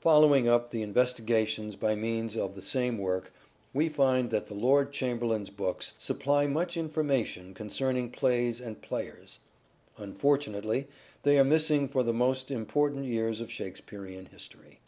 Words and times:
Following 0.00 0.48
up 0.48 0.70
the 0.70 0.80
investigations 0.80 1.76
by 1.76 1.94
means 1.94 2.34
of 2.34 2.54
the 2.54 2.62
The 2.62 2.64
Lord 2.64 2.64
same 2.64 2.96
work, 2.96 3.34
we 3.74 3.90
find 3.90 4.30
that 4.30 4.46
the 4.46 4.54
Lord 4.54 4.90
Chamberlain's 4.90 5.50
Chamber 5.50 5.50
lains 5.50 5.50
books. 5.50 5.90
books" 5.90 5.92
supply 6.06 6.46
much 6.46 6.78
information 6.78 7.52
concerning 7.52 8.08
plays 8.08 8.58
and 8.58 8.80
players. 8.80 9.38
Unfortunately 9.98 10.88
they 11.24 11.38
are 11.38 11.44
missing 11.44 11.88
for 11.88 12.02
the 12.02 12.14
most 12.14 12.50
important 12.50 13.04
years 13.04 13.38
of 13.42 13.50
Shakespearean 13.52 14.24
history." 14.24 14.80